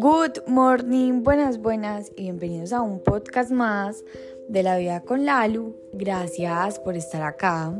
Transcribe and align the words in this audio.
Good 0.00 0.46
morning, 0.46 1.22
buenas, 1.22 1.58
buenas 1.58 2.10
y 2.16 2.22
bienvenidos 2.22 2.72
a 2.72 2.80
un 2.80 3.00
podcast 3.00 3.50
más 3.50 4.02
de 4.48 4.62
la 4.62 4.78
vida 4.78 5.02
con 5.02 5.26
Lalu. 5.26 5.76
Gracias 5.92 6.78
por 6.78 6.96
estar 6.96 7.20
acá, 7.20 7.74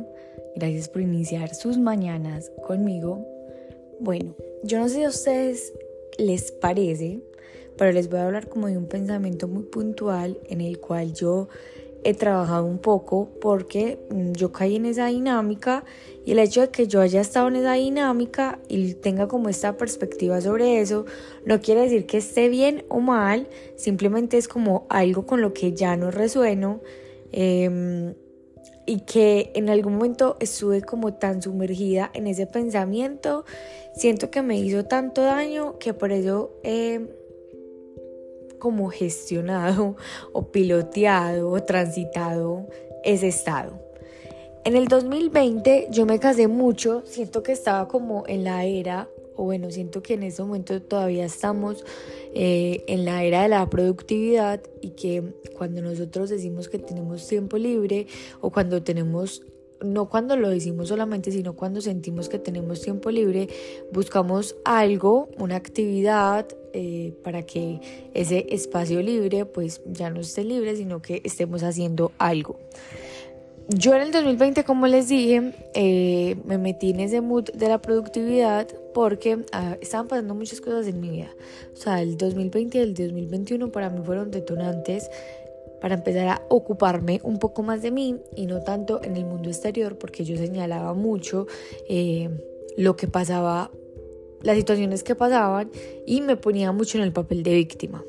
gracias 0.54 0.90
por 0.90 1.00
iniciar 1.00 1.54
sus 1.54 1.78
mañanas 1.78 2.52
conmigo. 2.66 3.26
Bueno, 4.00 4.34
yo 4.62 4.80
no 4.80 4.88
sé 4.90 4.96
si 4.96 5.04
a 5.04 5.08
ustedes 5.08 5.72
les 6.18 6.52
parece, 6.52 7.20
pero 7.78 7.90
les 7.90 8.10
voy 8.10 8.18
a 8.18 8.26
hablar 8.26 8.50
como 8.50 8.66
de 8.66 8.76
un 8.76 8.86
pensamiento 8.86 9.48
muy 9.48 9.62
puntual 9.62 10.38
en 10.44 10.60
el 10.60 10.78
cual 10.78 11.14
yo 11.14 11.48
he 12.04 12.14
trabajado 12.14 12.64
un 12.64 12.78
poco 12.78 13.28
porque 13.40 13.98
mm, 14.10 14.32
yo 14.32 14.52
caí 14.52 14.76
en 14.76 14.86
esa 14.86 15.06
dinámica 15.06 15.84
y 16.24 16.32
el 16.32 16.38
hecho 16.38 16.60
de 16.60 16.68
que 16.70 16.86
yo 16.86 17.00
haya 17.00 17.20
estado 17.20 17.48
en 17.48 17.56
esa 17.56 17.74
dinámica 17.74 18.58
y 18.68 18.94
tenga 18.94 19.28
como 19.28 19.48
esta 19.48 19.76
perspectiva 19.76 20.40
sobre 20.40 20.80
eso 20.80 21.04
no 21.44 21.60
quiere 21.60 21.82
decir 21.82 22.06
que 22.06 22.18
esté 22.18 22.48
bien 22.48 22.84
o 22.88 23.00
mal, 23.00 23.48
simplemente 23.76 24.38
es 24.38 24.48
como 24.48 24.86
algo 24.88 25.26
con 25.26 25.40
lo 25.40 25.52
que 25.52 25.72
ya 25.72 25.96
no 25.96 26.10
resueno 26.10 26.80
em, 27.32 28.14
y 28.86 29.00
que 29.00 29.52
en 29.54 29.70
algún 29.70 29.94
momento 29.94 30.36
estuve 30.40 30.82
como 30.82 31.14
tan 31.14 31.42
sumergida 31.42 32.10
en 32.14 32.26
ese 32.26 32.46
pensamiento, 32.46 33.44
siento 33.94 34.30
que 34.30 34.42
me 34.42 34.58
hizo 34.58 34.84
tanto 34.84 35.22
daño 35.22 35.78
que 35.78 35.94
por 35.94 36.12
eso... 36.12 36.52
he 36.62 37.19
como 38.60 38.90
gestionado 38.90 39.96
o 40.32 40.52
piloteado 40.52 41.50
o 41.50 41.60
transitado 41.64 42.68
ese 43.02 43.26
estado. 43.26 43.90
En 44.64 44.76
el 44.76 44.88
2020 44.88 45.88
yo 45.90 46.04
me 46.04 46.20
casé 46.20 46.46
mucho, 46.46 47.02
siento 47.06 47.42
que 47.42 47.52
estaba 47.52 47.88
como 47.88 48.24
en 48.26 48.44
la 48.44 48.64
era, 48.64 49.08
o 49.34 49.44
bueno, 49.44 49.70
siento 49.70 50.02
que 50.02 50.14
en 50.14 50.22
ese 50.22 50.42
momento 50.42 50.82
todavía 50.82 51.24
estamos 51.24 51.82
eh, 52.34 52.84
en 52.86 53.06
la 53.06 53.24
era 53.24 53.42
de 53.42 53.48
la 53.48 53.68
productividad 53.70 54.60
y 54.82 54.90
que 54.90 55.34
cuando 55.56 55.80
nosotros 55.80 56.28
decimos 56.28 56.68
que 56.68 56.78
tenemos 56.78 57.26
tiempo 57.26 57.56
libre 57.56 58.06
o 58.42 58.50
cuando 58.50 58.82
tenemos 58.82 59.42
no 59.82 60.08
cuando 60.08 60.36
lo 60.36 60.48
decimos 60.48 60.88
solamente, 60.88 61.32
sino 61.32 61.54
cuando 61.54 61.80
sentimos 61.80 62.28
que 62.28 62.38
tenemos 62.38 62.80
tiempo 62.82 63.10
libre, 63.10 63.48
buscamos 63.92 64.56
algo, 64.64 65.28
una 65.38 65.56
actividad, 65.56 66.46
eh, 66.72 67.12
para 67.24 67.42
que 67.42 67.80
ese 68.14 68.46
espacio 68.50 69.02
libre 69.02 69.44
pues 69.44 69.80
ya 69.86 70.08
no 70.10 70.20
esté 70.20 70.44
libre, 70.44 70.76
sino 70.76 71.02
que 71.02 71.20
estemos 71.24 71.62
haciendo 71.62 72.12
algo. 72.18 72.58
Yo 73.68 73.94
en 73.94 74.02
el 74.02 74.10
2020, 74.10 74.64
como 74.64 74.88
les 74.88 75.08
dije, 75.08 75.52
eh, 75.74 76.36
me 76.44 76.58
metí 76.58 76.90
en 76.90 77.00
ese 77.00 77.20
mood 77.20 77.44
de 77.54 77.68
la 77.68 77.80
productividad 77.80 78.66
porque 78.92 79.44
ah, 79.52 79.76
estaban 79.80 80.08
pasando 80.08 80.34
muchas 80.34 80.60
cosas 80.60 80.88
en 80.88 81.00
mi 81.00 81.08
vida. 81.10 81.30
O 81.72 81.76
sea, 81.76 82.02
el 82.02 82.16
2020 82.16 82.78
y 82.78 82.80
el 82.80 82.94
2021 82.94 83.70
para 83.70 83.88
mí 83.90 84.00
fueron 84.04 84.32
detonantes 84.32 85.08
para 85.80 85.94
empezar 85.94 86.28
a 86.28 86.42
ocuparme 86.48 87.20
un 87.22 87.38
poco 87.38 87.62
más 87.62 87.82
de 87.82 87.90
mí 87.90 88.16
y 88.36 88.46
no 88.46 88.62
tanto 88.62 89.02
en 89.02 89.16
el 89.16 89.24
mundo 89.24 89.48
exterior 89.48 89.96
porque 89.96 90.24
yo 90.24 90.36
señalaba 90.36 90.94
mucho 90.94 91.46
eh, 91.88 92.28
lo 92.76 92.96
que 92.96 93.08
pasaba 93.08 93.70
las 94.42 94.56
situaciones 94.56 95.02
que 95.02 95.14
pasaban 95.14 95.70
y 96.06 96.20
me 96.20 96.36
ponía 96.36 96.72
mucho 96.72 96.98
en 96.98 97.04
el 97.04 97.12
papel 97.12 97.42
de 97.42 97.54
víctima. 97.54 98.04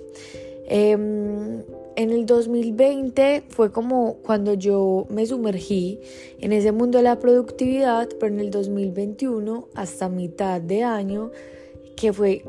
Em, 0.67 1.63
en 1.97 2.11
el 2.11 2.25
2020 2.25 3.43
fue 3.49 3.71
como 3.71 4.15
cuando 4.23 4.53
yo 4.53 5.05
me 5.09 5.25
sumergí 5.25 5.99
en 6.39 6.53
ese 6.53 6.71
mundo 6.71 6.97
de 6.97 7.03
la 7.03 7.19
productividad, 7.19 8.07
pero 8.19 8.33
en 8.33 8.39
el 8.39 8.51
2021 8.51 9.67
hasta 9.75 10.07
mitad 10.07 10.61
de 10.61 10.83
año, 10.83 11.31
que 11.97 12.13
fue 12.13 12.43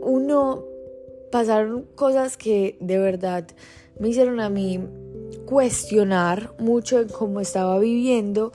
uno, 0.00 0.64
pasaron 1.32 1.86
cosas 1.96 2.36
que 2.36 2.76
de 2.78 2.98
verdad 2.98 3.46
me 3.98 4.08
hicieron 4.08 4.40
a 4.40 4.48
mí 4.48 4.80
cuestionar 5.44 6.54
mucho 6.58 7.00
en 7.00 7.08
cómo 7.08 7.40
estaba 7.40 7.78
viviendo, 7.78 8.52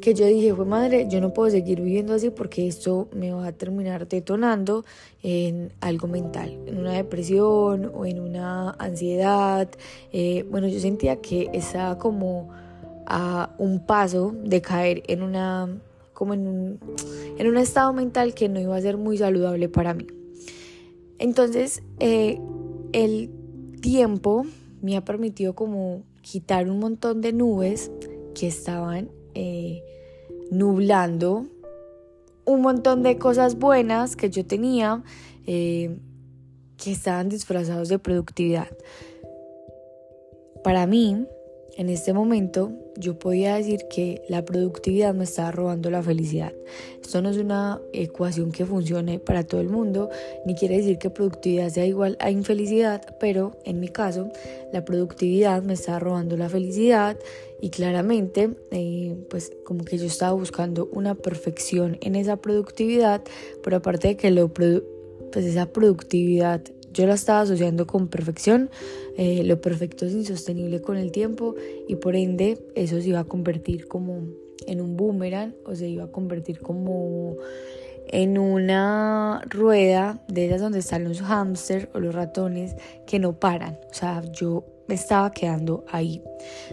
que 0.00 0.14
yo 0.14 0.26
dije, 0.26 0.54
fue 0.54 0.64
madre, 0.64 1.06
yo 1.08 1.20
no 1.20 1.32
puedo 1.32 1.50
seguir 1.50 1.80
viviendo 1.80 2.14
así 2.14 2.30
porque 2.30 2.66
esto 2.66 3.08
me 3.12 3.32
va 3.32 3.46
a 3.46 3.52
terminar 3.52 4.08
detonando 4.08 4.84
en 5.22 5.72
algo 5.80 6.08
mental, 6.08 6.58
en 6.66 6.78
una 6.78 6.92
depresión 6.92 7.90
o 7.94 8.04
en 8.04 8.20
una 8.20 8.70
ansiedad. 8.72 9.68
Eh, 10.12 10.44
bueno, 10.50 10.68
yo 10.68 10.78
sentía 10.80 11.16
que 11.16 11.50
estaba 11.52 11.98
como 11.98 12.50
a 13.06 13.54
un 13.58 13.86
paso 13.86 14.34
de 14.44 14.60
caer 14.60 15.02
en 15.06 15.22
una 15.22 15.68
como 16.12 16.32
en 16.32 16.46
un, 16.48 16.80
en 17.36 17.46
un 17.46 17.58
estado 17.58 17.92
mental 17.92 18.32
que 18.32 18.48
no 18.48 18.58
iba 18.58 18.74
a 18.74 18.80
ser 18.80 18.96
muy 18.96 19.18
saludable 19.18 19.68
para 19.68 19.92
mí. 19.92 20.06
Entonces, 21.18 21.82
eh, 22.00 22.40
el 22.92 23.30
tiempo 23.82 24.46
me 24.82 24.96
ha 24.96 25.04
permitido 25.04 25.54
como 25.54 26.02
quitar 26.22 26.68
un 26.68 26.78
montón 26.78 27.20
de 27.20 27.32
nubes 27.32 27.90
que 28.34 28.46
estaban 28.46 29.10
eh, 29.34 29.82
nublando 30.50 31.46
un 32.46 32.60
montón 32.62 33.02
de 33.02 33.18
cosas 33.18 33.58
buenas 33.58 34.16
que 34.16 34.30
yo 34.30 34.46
tenía 34.46 35.02
eh, 35.46 35.98
que 36.76 36.92
estaban 36.92 37.28
disfrazados 37.28 37.88
de 37.88 37.98
productividad. 37.98 38.68
Para 40.62 40.86
mí, 40.86 41.26
en 41.76 41.88
este 41.88 42.12
momento 42.12 42.72
yo 42.98 43.18
podía 43.18 43.56
decir 43.56 43.80
que 43.88 44.22
la 44.28 44.44
productividad 44.44 45.14
me 45.14 45.24
estaba 45.24 45.50
robando 45.52 45.90
la 45.90 46.02
felicidad. 46.02 46.52
Esto 47.02 47.22
no 47.22 47.30
es 47.30 47.36
una 47.36 47.80
ecuación 47.92 48.52
que 48.52 48.66
funcione 48.66 49.18
para 49.18 49.44
todo 49.44 49.60
el 49.60 49.68
mundo, 49.68 50.10
ni 50.44 50.54
quiere 50.54 50.76
decir 50.78 50.98
que 50.98 51.10
productividad 51.10 51.68
sea 51.68 51.86
igual 51.86 52.16
a 52.20 52.30
infelicidad, 52.30 53.16
pero 53.20 53.58
en 53.64 53.80
mi 53.80 53.88
caso 53.88 54.30
la 54.72 54.84
productividad 54.84 55.62
me 55.62 55.74
estaba 55.74 55.98
robando 55.98 56.36
la 56.36 56.48
felicidad 56.48 57.16
y 57.60 57.70
claramente 57.70 58.50
eh, 58.70 59.16
pues 59.30 59.52
como 59.64 59.84
que 59.84 59.98
yo 59.98 60.06
estaba 60.06 60.32
buscando 60.32 60.88
una 60.92 61.14
perfección 61.14 61.98
en 62.00 62.16
esa 62.16 62.36
productividad, 62.36 63.22
pero 63.62 63.76
aparte 63.78 64.08
de 64.08 64.16
que 64.16 64.30
lo 64.30 64.52
pues 64.52 65.44
esa 65.44 65.66
productividad 65.66 66.62
yo 66.92 67.06
la 67.06 67.14
estaba 67.14 67.40
asociando 67.40 67.86
con 67.86 68.08
perfección, 68.08 68.70
eh, 69.16 69.42
lo 69.44 69.60
perfecto 69.60 70.06
es 70.06 70.12
insostenible 70.12 70.80
con 70.80 70.96
el 70.96 71.12
tiempo 71.12 71.54
y 71.88 71.96
por 71.96 72.16
ende 72.16 72.58
eso 72.74 73.00
se 73.00 73.08
iba 73.08 73.20
a 73.20 73.24
convertir 73.24 73.88
como 73.88 74.22
en 74.66 74.80
un 74.80 74.96
boomerang 74.96 75.54
o 75.64 75.74
se 75.74 75.88
iba 75.88 76.04
a 76.04 76.10
convertir 76.10 76.60
como 76.60 77.36
en 78.08 78.38
una 78.38 79.42
rueda 79.48 80.22
de 80.28 80.46
esas 80.46 80.60
donde 80.60 80.78
están 80.78 81.04
los 81.04 81.20
hámster 81.20 81.90
o 81.94 82.00
los 82.00 82.14
ratones 82.14 82.76
que 83.06 83.18
no 83.18 83.38
paran. 83.38 83.78
O 83.90 83.94
sea, 83.94 84.22
yo 84.32 84.64
me 84.86 84.94
estaba 84.94 85.32
quedando 85.32 85.84
ahí. 85.88 86.22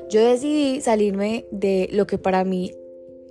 Yo 0.09 0.23
decidí 0.23 0.81
salirme 0.81 1.45
de 1.51 1.89
lo 1.91 2.05
que 2.05 2.17
para 2.17 2.43
mí 2.43 2.73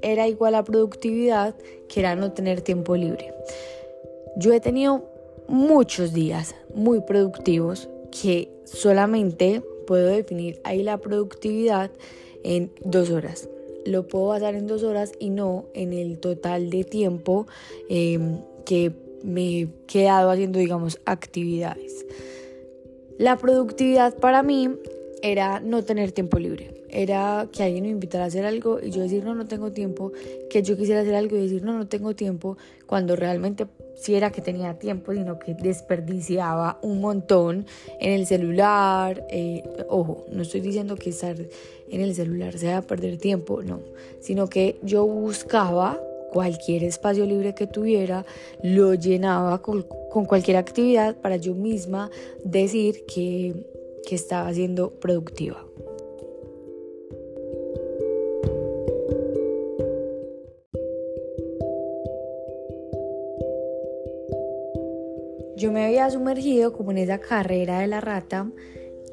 era 0.02 0.26
igual 0.26 0.56
a 0.56 0.64
productividad, 0.64 1.54
que 1.88 2.00
era 2.00 2.16
no 2.16 2.32
tener 2.32 2.60
tiempo 2.60 2.96
libre. 2.96 3.32
Yo 4.36 4.52
he 4.52 4.60
tenido 4.60 5.11
muchos 5.52 6.14
días 6.14 6.54
muy 6.74 7.02
productivos 7.02 7.90
que 8.10 8.50
solamente 8.64 9.62
puedo 9.86 10.06
definir 10.06 10.58
ahí 10.64 10.82
la 10.82 10.96
productividad 10.96 11.90
en 12.42 12.72
dos 12.82 13.10
horas. 13.10 13.50
Lo 13.84 14.08
puedo 14.08 14.28
basar 14.28 14.54
en 14.54 14.66
dos 14.66 14.82
horas 14.82 15.12
y 15.18 15.28
no 15.28 15.66
en 15.74 15.92
el 15.92 16.18
total 16.18 16.70
de 16.70 16.84
tiempo 16.84 17.46
em, 17.90 18.38
que 18.64 18.92
me 19.22 19.60
he 19.60 19.68
quedado 19.86 20.30
haciendo, 20.30 20.58
digamos, 20.58 20.98
actividades. 21.04 22.06
La 23.18 23.36
productividad 23.36 24.16
para 24.16 24.42
mí 24.42 24.70
era 25.22 25.60
no 25.60 25.84
tener 25.84 26.12
tiempo 26.12 26.38
libre. 26.38 26.82
Era 26.88 27.46
que 27.52 27.62
alguien 27.62 27.84
me 27.84 27.90
invitara 27.90 28.24
a 28.24 28.28
hacer 28.28 28.46
algo 28.46 28.80
y 28.82 28.90
yo 28.90 29.02
decir, 29.02 29.22
no, 29.22 29.34
no 29.34 29.46
tengo 29.46 29.70
tiempo. 29.70 30.12
Que 30.48 30.62
yo 30.62 30.78
quisiera 30.78 31.02
hacer 31.02 31.14
algo 31.14 31.36
y 31.36 31.42
decir, 31.42 31.62
no, 31.62 31.76
no 31.76 31.88
tengo 31.88 32.14
tiempo. 32.14 32.56
Cuando 32.86 33.16
realmente 33.16 33.66
si 33.94 34.14
era 34.14 34.30
que 34.30 34.40
tenía 34.40 34.78
tiempo, 34.78 35.12
sino 35.12 35.38
que 35.38 35.54
desperdiciaba 35.54 36.78
un 36.82 37.00
montón 37.00 37.66
en 38.00 38.12
el 38.12 38.26
celular. 38.26 39.24
Eh, 39.30 39.62
ojo, 39.88 40.24
no 40.30 40.42
estoy 40.42 40.60
diciendo 40.60 40.96
que 40.96 41.10
estar 41.10 41.36
en 41.36 42.00
el 42.00 42.14
celular 42.14 42.58
sea 42.58 42.82
perder 42.82 43.18
tiempo, 43.18 43.62
no, 43.62 43.80
sino 44.20 44.48
que 44.48 44.78
yo 44.82 45.06
buscaba 45.06 46.00
cualquier 46.32 46.84
espacio 46.84 47.26
libre 47.26 47.54
que 47.54 47.66
tuviera, 47.66 48.24
lo 48.62 48.94
llenaba 48.94 49.60
con, 49.60 49.82
con 50.10 50.24
cualquier 50.24 50.56
actividad 50.56 51.14
para 51.16 51.36
yo 51.36 51.54
misma 51.54 52.10
decir 52.42 53.04
que, 53.06 53.54
que 54.06 54.14
estaba 54.14 54.52
siendo 54.54 54.90
productiva. 54.90 55.66
Yo 65.62 65.70
me 65.70 65.84
había 65.84 66.10
sumergido 66.10 66.72
como 66.72 66.90
en 66.90 66.98
esa 66.98 67.20
carrera 67.20 67.78
de 67.78 67.86
la 67.86 68.00
rata, 68.00 68.50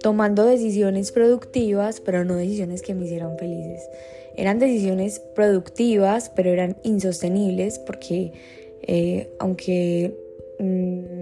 tomando 0.02 0.46
decisiones 0.46 1.12
productivas, 1.12 2.02
pero 2.02 2.26
no 2.26 2.36
decisiones 2.36 2.82
que 2.82 2.96
me 2.96 3.06
hicieran 3.06 3.38
felices. 3.38 3.88
Eran 4.36 4.58
decisiones 4.58 5.20
productivas, 5.36 6.32
pero 6.36 6.50
eran 6.50 6.78
insostenibles 6.84 7.78
porque 7.78 8.34
eh, 8.82 9.30
aunque 9.40 10.18
mm, 10.58 11.19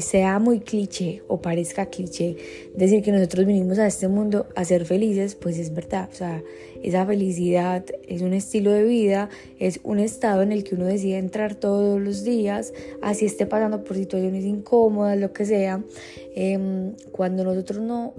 sea 0.00 0.38
muy 0.38 0.60
cliché 0.60 1.22
o 1.28 1.40
parezca 1.40 1.86
cliché 1.86 2.36
decir 2.74 3.02
que 3.02 3.12
nosotros 3.12 3.46
vinimos 3.46 3.78
a 3.78 3.86
este 3.86 4.08
mundo 4.08 4.46
a 4.54 4.64
ser 4.64 4.84
felices, 4.84 5.34
pues 5.34 5.58
es 5.58 5.74
verdad. 5.74 6.08
O 6.12 6.14
sea, 6.14 6.42
esa 6.82 7.06
felicidad 7.06 7.84
es 8.08 8.22
un 8.22 8.32
estilo 8.32 8.72
de 8.72 8.84
vida, 8.84 9.28
es 9.58 9.80
un 9.82 9.98
estado 9.98 10.42
en 10.42 10.52
el 10.52 10.64
que 10.64 10.74
uno 10.74 10.86
decide 10.86 11.18
entrar 11.18 11.54
todos 11.54 12.00
los 12.00 12.24
días, 12.24 12.72
así 13.02 13.26
esté 13.26 13.46
pasando 13.46 13.84
por 13.84 13.96
situaciones 13.96 14.44
incómodas, 14.44 15.18
lo 15.18 15.32
que 15.32 15.44
sea. 15.44 15.82
Em, 16.34 16.94
cuando 17.12 17.44
nosotros 17.44 17.80
no 17.80 18.14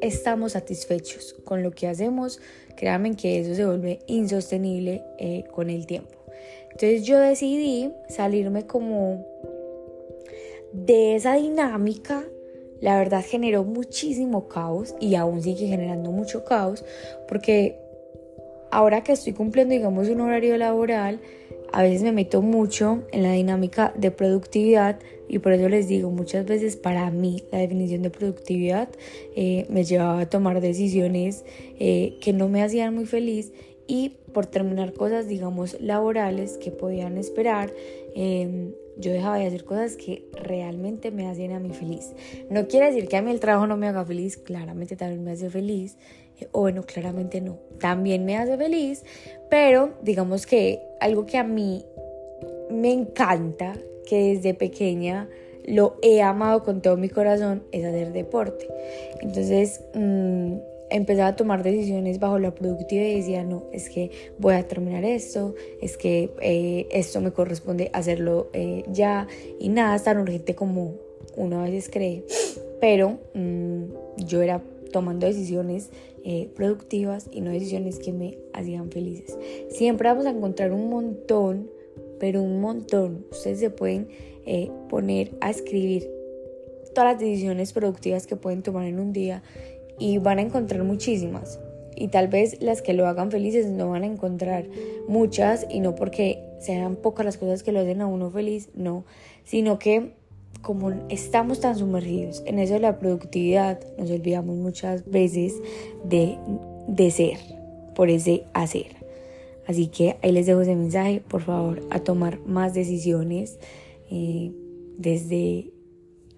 estamos 0.00 0.52
satisfechos 0.52 1.34
con 1.44 1.62
lo 1.62 1.70
que 1.72 1.88
hacemos, 1.88 2.40
créanme 2.76 3.16
que 3.16 3.40
eso 3.40 3.54
se 3.54 3.64
vuelve 3.64 3.98
insostenible 4.06 5.02
eh, 5.18 5.44
con 5.52 5.70
el 5.70 5.86
tiempo. 5.86 6.18
Entonces 6.70 7.04
yo 7.04 7.18
decidí 7.18 7.90
salirme 8.08 8.66
como 8.66 9.26
de 10.86 11.16
esa 11.16 11.34
dinámica. 11.34 12.24
La 12.80 12.96
verdad 12.96 13.24
generó 13.26 13.64
muchísimo 13.64 14.48
caos 14.48 14.94
y 15.00 15.16
aún 15.16 15.42
sigue 15.42 15.66
generando 15.66 16.12
mucho 16.12 16.44
caos 16.44 16.84
porque 17.28 17.76
ahora 18.70 19.02
que 19.02 19.12
estoy 19.12 19.32
cumpliendo 19.32 19.74
digamos 19.74 20.08
un 20.08 20.20
horario 20.20 20.56
laboral, 20.56 21.20
a 21.72 21.82
veces 21.82 22.02
me 22.02 22.12
meto 22.12 22.40
mucho 22.40 23.02
en 23.12 23.22
la 23.22 23.32
dinámica 23.32 23.92
de 23.96 24.10
productividad 24.10 24.98
y 25.28 25.40
por 25.40 25.52
eso 25.52 25.68
les 25.68 25.88
digo, 25.88 26.10
muchas 26.10 26.46
veces 26.46 26.76
para 26.76 27.10
mí 27.10 27.42
la 27.52 27.58
definición 27.58 28.02
de 28.02 28.10
productividad 28.10 28.88
eh, 29.36 29.66
me 29.68 29.84
llevaba 29.84 30.20
a 30.20 30.30
tomar 30.30 30.60
decisiones 30.60 31.44
eh, 31.78 32.16
que 32.20 32.32
no 32.32 32.48
me 32.48 32.62
hacían 32.62 32.94
muy 32.94 33.04
feliz 33.06 33.52
y 33.86 34.12
por 34.32 34.46
terminar 34.46 34.92
cosas, 34.92 35.28
digamos, 35.28 35.80
laborales 35.80 36.58
que 36.58 36.70
podían 36.70 37.16
esperar, 37.16 37.72
em, 38.14 38.72
yo 38.98 39.12
dejaba 39.12 39.38
de 39.38 39.46
hacer 39.46 39.64
cosas 39.64 39.96
que 39.96 40.28
realmente 40.32 41.10
me 41.10 41.28
hacían 41.28 41.52
a 41.52 41.60
mí 41.60 41.70
feliz. 41.70 42.12
No 42.50 42.66
quiere 42.66 42.86
decir 42.86 43.08
que 43.08 43.16
a 43.16 43.22
mí 43.22 43.30
el 43.30 43.40
trabajo 43.40 43.66
no 43.66 43.76
me 43.76 43.88
haga 43.88 44.04
feliz, 44.04 44.36
claramente 44.36 44.96
también 44.96 45.24
me 45.24 45.32
hace 45.32 45.50
feliz, 45.50 45.96
eh, 46.40 46.48
o 46.52 46.60
bueno, 46.60 46.82
claramente 46.82 47.40
no, 47.40 47.58
también 47.80 48.24
me 48.24 48.36
hace 48.36 48.56
feliz, 48.56 49.04
pero 49.48 49.94
digamos 50.02 50.46
que 50.46 50.80
algo 51.00 51.26
que 51.26 51.38
a 51.38 51.44
mí 51.44 51.84
me 52.70 52.92
encanta, 52.92 53.74
que 54.06 54.34
desde 54.34 54.54
pequeña 54.54 55.28
lo 55.66 55.96
he 56.02 56.22
amado 56.22 56.62
con 56.62 56.80
todo 56.80 56.96
mi 56.96 57.08
corazón, 57.08 57.62
es 57.72 57.84
hacer 57.84 58.12
deporte. 58.12 58.66
Entonces, 59.20 59.82
mmm, 59.94 60.56
empezaba 60.90 61.28
a 61.28 61.36
tomar 61.36 61.62
decisiones 61.62 62.18
bajo 62.18 62.38
la 62.38 62.54
productividad 62.54 63.06
y 63.06 63.16
decía, 63.16 63.44
no, 63.44 63.64
es 63.72 63.90
que 63.90 64.10
voy 64.38 64.54
a 64.54 64.66
terminar 64.66 65.04
esto, 65.04 65.54
es 65.80 65.96
que 65.96 66.30
eh, 66.40 66.88
esto 66.90 67.20
me 67.20 67.32
corresponde 67.32 67.90
hacerlo 67.92 68.48
eh, 68.52 68.84
ya 68.90 69.26
y 69.58 69.68
nada 69.68 69.96
es 69.96 70.04
tan 70.04 70.18
urgente 70.18 70.54
como 70.54 70.94
uno 71.36 71.60
a 71.60 71.64
veces 71.64 71.90
cree, 71.90 72.24
pero 72.80 73.18
mm, 73.34 73.84
yo 74.18 74.42
era 74.42 74.62
tomando 74.92 75.26
decisiones 75.26 75.90
eh, 76.24 76.48
productivas 76.54 77.28
y 77.30 77.40
no 77.40 77.50
decisiones 77.50 77.98
que 77.98 78.12
me 78.12 78.38
hacían 78.52 78.90
felices. 78.90 79.36
Siempre 79.70 80.08
vamos 80.08 80.26
a 80.26 80.30
encontrar 80.30 80.72
un 80.72 80.88
montón, 80.88 81.70
pero 82.18 82.42
un 82.42 82.60
montón. 82.60 83.26
Ustedes 83.30 83.60
se 83.60 83.70
pueden 83.70 84.08
poner 84.88 85.32
a 85.42 85.50
escribir 85.50 86.10
todas 86.94 87.12
las 87.12 87.20
decisiones 87.20 87.74
productivas 87.74 88.26
que 88.26 88.34
pueden 88.34 88.62
tomar 88.62 88.86
en 88.86 88.98
un 88.98 89.12
día 89.12 89.42
y 89.98 90.18
van 90.18 90.38
a 90.38 90.42
encontrar 90.42 90.84
muchísimas. 90.84 91.60
Y 91.96 92.08
tal 92.08 92.28
vez 92.28 92.62
las 92.62 92.80
que 92.80 92.92
lo 92.92 93.06
hagan 93.06 93.30
felices 93.30 93.66
no 93.66 93.90
van 93.90 94.04
a 94.04 94.06
encontrar 94.06 94.66
muchas 95.08 95.66
y 95.68 95.80
no 95.80 95.94
porque 95.94 96.44
sean 96.60 96.96
pocas 96.96 97.26
las 97.26 97.36
cosas 97.36 97.62
que 97.62 97.72
lo 97.72 97.80
hacen 97.80 98.00
a 98.00 98.06
uno 98.06 98.30
feliz, 98.30 98.68
no, 98.74 99.04
sino 99.44 99.78
que 99.78 100.12
como 100.62 100.92
estamos 101.08 101.60
tan 101.60 101.76
sumergidos 101.76 102.42
en 102.46 102.58
eso 102.58 102.74
de 102.74 102.80
la 102.80 102.98
productividad, 102.98 103.80
nos 103.96 104.10
olvidamos 104.10 104.56
muchas 104.56 105.08
veces 105.08 105.54
de, 106.04 106.36
de 106.88 107.10
ser, 107.10 107.38
por 107.94 108.10
ese 108.10 108.44
hacer. 108.54 108.96
Así 109.66 109.88
que 109.88 110.16
ahí 110.22 110.32
les 110.32 110.46
dejo 110.46 110.62
ese 110.62 110.74
mensaje, 110.74 111.20
por 111.20 111.42
favor, 111.42 111.82
a 111.90 112.00
tomar 112.00 112.40
más 112.46 112.74
decisiones 112.74 113.58
eh, 114.10 114.50
desde 114.96 115.70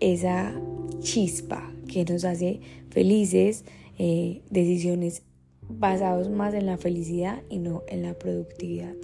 esa 0.01 0.53
chispa 1.01 1.73
que 1.87 2.05
nos 2.05 2.25
hace 2.25 2.61
felices, 2.91 3.65
eh, 3.99 4.43
decisiones 4.51 5.23
basadas 5.69 6.29
más 6.29 6.55
en 6.55 6.67
la 6.67 6.77
felicidad 6.77 7.43
y 7.49 7.59
no 7.59 7.83
en 7.89 8.03
la 8.03 8.15
productividad. 8.15 8.95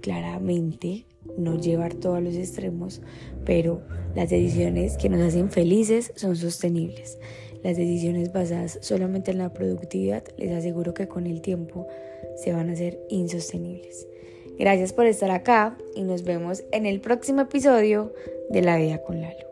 Claramente, 0.00 1.06
no 1.36 1.58
llevar 1.58 1.94
todos 1.94 2.22
los 2.22 2.34
extremos, 2.34 3.02
pero 3.44 3.82
las 4.14 4.30
decisiones 4.30 4.96
que 4.96 5.08
nos 5.08 5.20
hacen 5.20 5.50
felices 5.50 6.12
son 6.16 6.36
sostenibles. 6.36 7.18
Las 7.62 7.76
decisiones 7.76 8.32
basadas 8.32 8.78
solamente 8.82 9.30
en 9.30 9.38
la 9.38 9.52
productividad, 9.52 10.24
les 10.36 10.50
aseguro 10.52 10.94
que 10.94 11.06
con 11.06 11.26
el 11.26 11.40
tiempo 11.40 11.86
se 12.36 12.52
van 12.52 12.70
a 12.70 12.72
hacer 12.72 12.98
insostenibles. 13.08 14.08
Gracias 14.58 14.92
por 14.92 15.06
estar 15.06 15.30
acá 15.30 15.78
y 15.94 16.02
nos 16.02 16.24
vemos 16.24 16.64
en 16.72 16.86
el 16.86 17.00
próximo 17.00 17.42
episodio 17.42 18.12
de 18.50 18.62
La 18.62 18.76
Vida 18.76 19.02
con 19.02 19.20
Lalo. 19.20 19.51